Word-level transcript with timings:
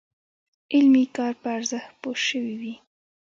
علمي 0.73 1.05
کار 1.15 1.33
په 1.41 1.47
ارزښت 1.57 1.91
پوه 2.01 2.17
شوي 2.27 2.55
وي. 2.61 2.75